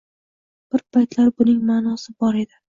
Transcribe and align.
—Bir 0.75 0.85
paytlar 0.97 1.31
buning 1.37 1.63
ma’nosi 1.71 2.19
bor 2.25 2.43
edi. 2.45 2.63